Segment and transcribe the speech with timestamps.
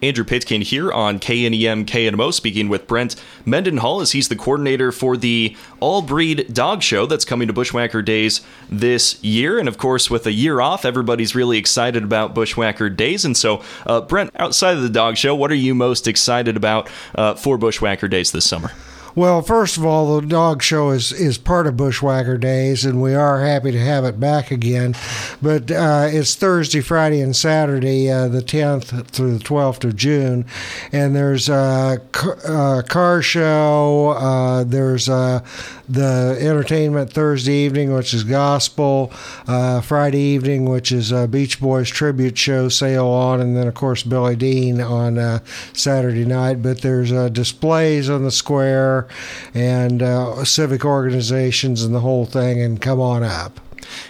[0.00, 5.16] Andrew Pitkin here on KNEM KNMO speaking with Brent Mendenhall as he's the coordinator for
[5.16, 8.40] the All Breed Dog Show that's coming to Bushwhacker Days
[8.70, 9.58] this year.
[9.58, 13.24] And of course, with a year off, everybody's really excited about Bushwhacker Days.
[13.24, 16.88] And so, uh, Brent, outside of the dog show, what are you most excited about
[17.16, 18.70] uh, for Bushwhacker Days this summer?
[19.18, 23.16] Well, first of all, the dog show is, is part of Bushwhacker Days, and we
[23.16, 24.94] are happy to have it back again.
[25.42, 30.44] But uh, it's Thursday, Friday, and Saturday, uh, the 10th through the 12th of June.
[30.92, 32.00] And there's a
[32.44, 35.44] uh, car show, uh, there's uh,
[35.88, 39.12] the entertainment Thursday evening, which is gospel,
[39.48, 43.74] uh, Friday evening, which is a Beach Boys tribute show sail on, and then, of
[43.74, 46.62] course, Billy Dean on Saturday night.
[46.62, 49.07] But there's displays on the square
[49.54, 53.60] and uh, civic organizations and the whole thing, and come on up.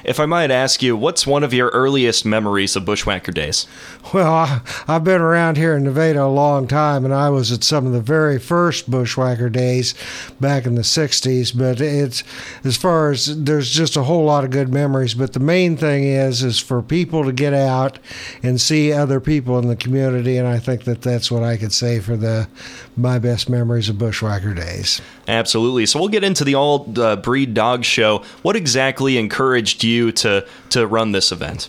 [0.05, 3.67] If I might ask you, what's one of your earliest memories of Bushwhacker days?
[4.15, 7.65] Well, I, have been around here in Nevada a long time, and I was at
[7.65, 9.95] some of the very first Bushwhacker days
[10.41, 11.57] back in the 60s.
[11.57, 12.23] But it's
[12.65, 15.15] as far as there's just a whole lot of good memories.
[15.15, 17.99] But the main thing is, is for people to get out
[18.43, 20.37] and see other people in the community.
[20.37, 22.49] And I think that that's what I could say for the
[22.97, 25.01] my best memories of Bushwhacker days.
[25.29, 25.85] Absolutely.
[25.85, 28.25] So we'll get into the all uh, breed dog show.
[28.41, 31.69] What exactly encouraged you to to run this event?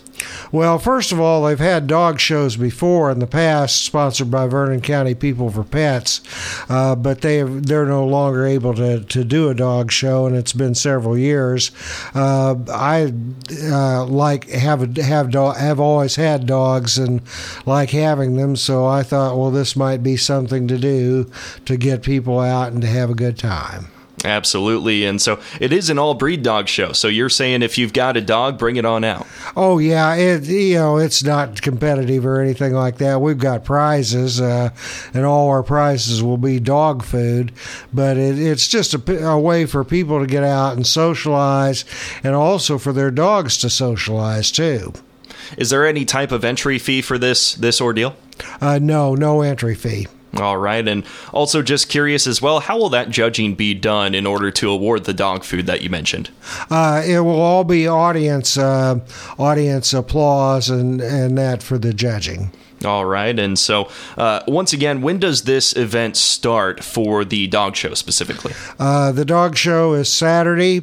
[0.51, 4.81] Well, first of all, they've had dog shows before in the past, sponsored by Vernon
[4.81, 6.21] County People for Pets,
[6.69, 10.35] uh, but they have, they're no longer able to, to do a dog show, and
[10.35, 11.71] it's been several years.
[12.13, 13.13] Uh, I
[13.63, 17.21] uh, like have have do- have always had dogs and
[17.65, 21.29] like having them, so I thought, well, this might be something to do
[21.65, 23.87] to get people out and to have a good time.
[24.25, 25.05] Absolutely.
[25.05, 26.91] And so it is an all breed dog show.
[26.91, 29.25] So you're saying if you've got a dog, bring it on out.
[29.55, 30.15] Oh, yeah.
[30.15, 33.21] It, you know, it's not competitive or anything like that.
[33.21, 34.69] We've got prizes, uh,
[35.13, 37.51] and all our prizes will be dog food.
[37.93, 41.85] But it, it's just a, a, way for people to get out and socialize
[42.23, 44.93] and also for their dogs to socialize too.
[45.57, 48.15] Is there any type of entry fee for this this ordeal?
[48.61, 50.07] Uh, no, no entry fee.
[50.35, 50.87] All right.
[50.87, 51.03] And
[51.33, 55.05] also just curious as well, how will that judging be done in order to award
[55.05, 56.29] the dog food that you mentioned?
[56.69, 58.99] Uh, it will all be audience uh,
[59.37, 62.51] audience applause and, and that for the judging.
[62.85, 63.37] All right.
[63.37, 68.53] And so, uh, once again, when does this event start for the dog show specifically?
[68.77, 70.81] Uh, the dog show is Saturday,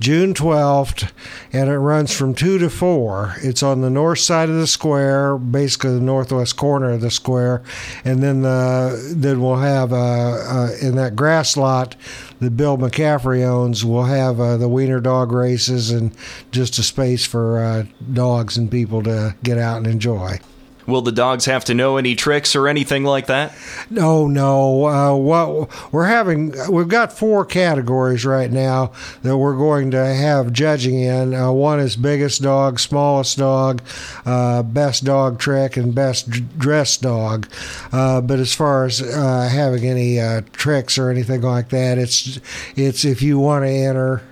[0.00, 1.10] June 12th,
[1.52, 3.34] and it runs from 2 to 4.
[3.42, 7.62] It's on the north side of the square, basically the northwest corner of the square.
[8.02, 11.96] And then, the, then we'll have uh, uh in that grass lot
[12.40, 16.12] that Bill McCaffrey owns, we'll have uh, the wiener dog races and
[16.50, 20.38] just a space for uh, dogs and people to get out and enjoy.
[20.86, 23.52] Will the dogs have to know any tricks or anything like that?
[23.90, 24.86] No, no.
[24.86, 28.92] Uh, what we're having, we've got four categories right now
[29.22, 31.34] that we're going to have judging in.
[31.34, 33.82] Uh, one is biggest dog, smallest dog,
[34.24, 37.48] uh, best dog trick, and best dressed dog.
[37.92, 42.38] Uh, but as far as uh, having any uh, tricks or anything like that, it's
[42.76, 44.22] it's if you want to enter,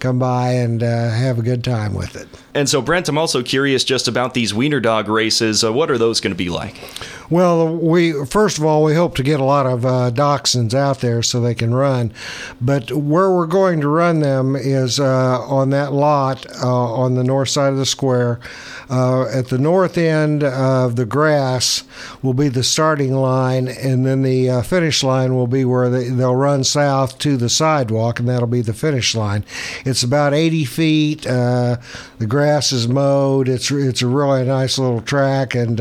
[0.00, 2.28] come by and have a good time with it.
[2.54, 5.45] And so, Brent, I'm also curious just about these wiener dog races.
[5.46, 6.74] Uh, what are those going to be like?
[7.28, 11.00] Well, we first of all we hope to get a lot of uh, dachshunds out
[11.00, 12.12] there so they can run,
[12.60, 17.24] but where we're going to run them is uh, on that lot uh, on the
[17.24, 18.38] north side of the square.
[18.88, 21.82] Uh, at the north end of the grass
[22.22, 26.08] will be the starting line, and then the uh, finish line will be where they,
[26.08, 29.44] they'll run south to the sidewalk, and that'll be the finish line.
[29.84, 31.26] It's about 80 feet.
[31.26, 31.78] Uh,
[32.20, 33.48] the grass is mowed.
[33.48, 35.80] It's it's a really nice little track, and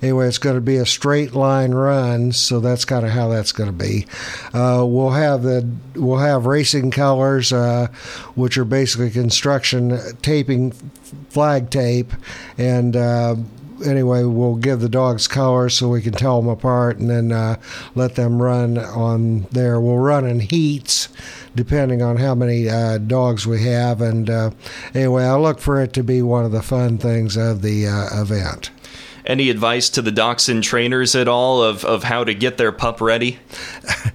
[0.00, 3.52] anyway, it's going to be a straight line run, so that's kind of how that's
[3.52, 4.06] going to be.
[4.52, 7.88] Uh, we'll have the we'll have racing colors, uh,
[8.34, 10.72] which are basically construction taping
[11.30, 12.12] flag tape,
[12.58, 13.36] and uh,
[13.84, 17.56] anyway, we'll give the dogs colors so we can tell them apart, and then uh,
[17.94, 19.80] let them run on there.
[19.80, 21.08] We'll run in heats
[21.54, 24.00] depending on how many uh, dogs we have.
[24.00, 24.50] And uh,
[24.94, 28.20] anyway, I look for it to be one of the fun things of the uh,
[28.20, 28.70] event.
[29.26, 33.00] Any advice to the dachshund trainers at all of, of how to get their pup
[33.00, 33.40] ready?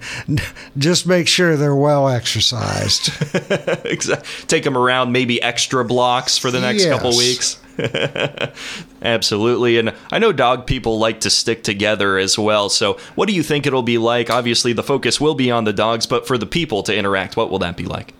[0.78, 3.12] Just make sure they're well exercised.
[4.48, 6.94] Take them around maybe extra blocks for the next yes.
[6.94, 7.60] couple weeks.
[9.02, 9.78] Absolutely.
[9.78, 12.68] And I know dog people like to stick together as well.
[12.68, 14.30] So, what do you think it'll be like?
[14.30, 17.50] Obviously, the focus will be on the dogs, but for the people to interact, what
[17.50, 18.14] will that be like?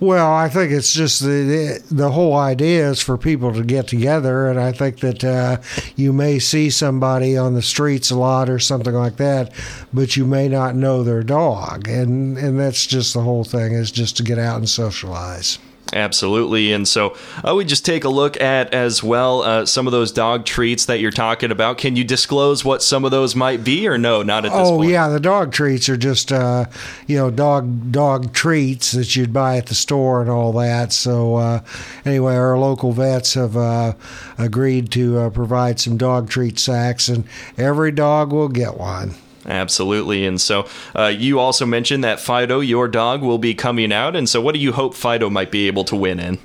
[0.00, 4.48] Well, I think it's just the the whole idea is for people to get together,
[4.48, 5.58] and I think that uh,
[5.94, 9.52] you may see somebody on the streets a lot or something like that,
[9.92, 13.90] but you may not know their dog, and and that's just the whole thing is
[13.90, 15.58] just to get out and socialize.
[15.92, 16.72] Absolutely.
[16.72, 17.16] And so
[17.46, 20.86] uh, we just take a look at as well uh, some of those dog treats
[20.86, 21.78] that you're talking about.
[21.78, 24.78] Can you disclose what some of those might be or no, not at this oh,
[24.78, 24.90] point?
[24.90, 26.66] yeah, the dog treats are just uh,
[27.06, 30.92] you know dog dog treats that you'd buy at the store and all that.
[30.92, 31.60] So uh,
[32.04, 33.94] anyway, our local vets have uh,
[34.38, 37.24] agreed to uh, provide some dog treat sacks, and
[37.58, 39.14] every dog will get one.
[39.46, 40.26] Absolutely.
[40.26, 44.14] And so uh, you also mentioned that Fido, your dog, will be coming out.
[44.14, 46.38] And so what do you hope Fido might be able to win in?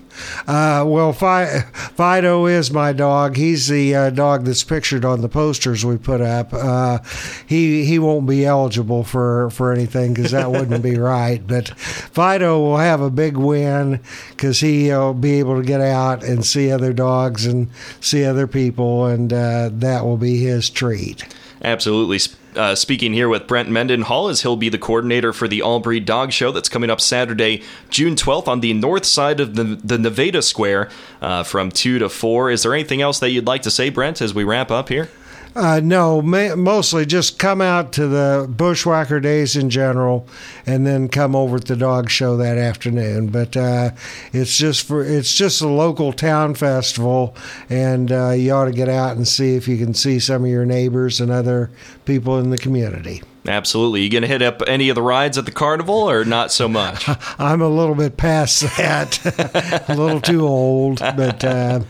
[0.47, 1.61] Uh, well, Fi-
[1.95, 3.35] Fido is my dog.
[3.35, 6.53] He's the uh, dog that's pictured on the posters we put up.
[6.53, 6.99] Uh,
[7.45, 11.45] he he won't be eligible for, for anything because that wouldn't be right.
[11.45, 13.99] But Fido will have a big win
[14.29, 17.69] because he'll be able to get out and see other dogs and
[17.99, 21.25] see other people, and uh, that will be his treat.
[21.65, 22.19] Absolutely.
[22.55, 26.05] Uh, speaking here with Brent Mendenhall, as he'll be the coordinator for the All Breed
[26.05, 29.97] Dog Show that's coming up Saturday, June 12th, on the north side of the, the
[29.97, 30.89] Nevada Square
[31.23, 32.51] uh, from 2 to 4.
[32.51, 35.09] Is there anything else that you'd like to say, Brent, as we wrap up here?
[35.55, 40.27] Uh, no, ma- mostly just come out to the Bushwhacker Days in general,
[40.65, 43.27] and then come over to the dog show that afternoon.
[43.27, 43.91] But uh,
[44.33, 47.37] it's just for it's just a local town festival,
[47.69, 50.49] and uh, you ought to get out and see if you can see some of
[50.49, 51.71] your neighbors and other
[52.03, 53.23] people in the community.
[53.47, 54.01] Absolutely.
[54.01, 57.07] You gonna hit up any of the rides at the carnival, or not so much?
[57.39, 61.85] I'm a little bit past that, a little too old, but.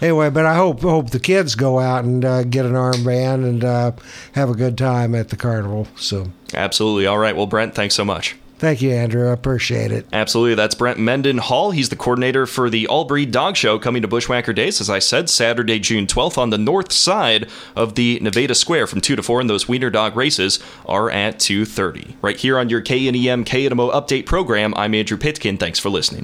[0.00, 3.64] Anyway, but I hope hope the kids go out and uh, get an armband and
[3.64, 3.92] uh,
[4.32, 5.88] have a good time at the carnival.
[5.96, 7.06] So absolutely.
[7.06, 7.36] All right.
[7.36, 8.36] Well, Brent, thanks so much.
[8.58, 9.28] Thank you, Andrew.
[9.28, 10.06] I appreciate it.
[10.12, 10.54] Absolutely.
[10.54, 11.72] That's Brent Mendenhall.
[11.72, 15.00] He's the coordinator for the All Breed Dog Show coming to Bushwhacker Days, as I
[15.00, 19.22] said, Saturday, June 12th on the north side of the Nevada Square from 2 to
[19.22, 22.14] 4, and those wiener dog races are at 2.30.
[22.22, 25.58] Right here on your KNEM KNMO update program, I'm Andrew Pitkin.
[25.58, 26.22] Thanks for listening.